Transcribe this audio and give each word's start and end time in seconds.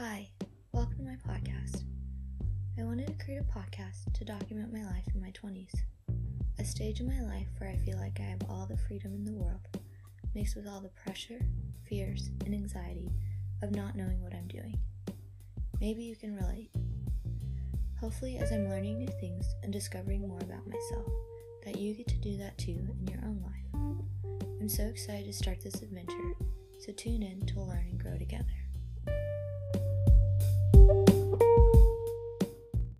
Hi, 0.00 0.28
welcome 0.70 0.98
to 0.98 1.02
my 1.02 1.16
podcast. 1.28 1.82
I 2.78 2.84
wanted 2.84 3.08
to 3.08 3.24
create 3.24 3.40
a 3.40 3.58
podcast 3.58 4.12
to 4.14 4.24
document 4.24 4.72
my 4.72 4.84
life 4.84 5.08
in 5.12 5.20
my 5.20 5.32
20s, 5.32 5.74
a 6.60 6.64
stage 6.64 7.00
in 7.00 7.08
my 7.08 7.20
life 7.20 7.48
where 7.58 7.68
I 7.68 7.78
feel 7.78 7.98
like 7.98 8.20
I 8.20 8.30
have 8.30 8.48
all 8.48 8.64
the 8.70 8.76
freedom 8.76 9.12
in 9.12 9.24
the 9.24 9.32
world, 9.32 9.66
mixed 10.36 10.54
with 10.54 10.68
all 10.68 10.80
the 10.80 10.92
pressure, 11.04 11.40
fears, 11.88 12.30
and 12.44 12.54
anxiety 12.54 13.10
of 13.60 13.74
not 13.74 13.96
knowing 13.96 14.22
what 14.22 14.34
I'm 14.34 14.46
doing. 14.46 14.78
Maybe 15.80 16.04
you 16.04 16.14
can 16.14 16.36
relate. 16.36 16.70
Hopefully, 18.00 18.38
as 18.38 18.52
I'm 18.52 18.68
learning 18.68 18.98
new 18.98 19.12
things 19.20 19.52
and 19.64 19.72
discovering 19.72 20.28
more 20.28 20.38
about 20.38 20.64
myself, 20.68 21.10
that 21.64 21.76
you 21.76 21.94
get 21.94 22.06
to 22.06 22.18
do 22.18 22.36
that 22.36 22.56
too 22.56 22.86
in 23.00 23.08
your 23.08 23.24
own 23.24 23.42
life. 23.42 24.46
I'm 24.60 24.68
so 24.68 24.84
excited 24.84 25.26
to 25.26 25.32
start 25.32 25.60
this 25.60 25.82
adventure, 25.82 26.36
so 26.78 26.92
tune 26.92 27.24
in 27.24 27.44
to 27.46 27.62
learn 27.62 27.88
and 27.90 28.00
grow. 28.00 28.17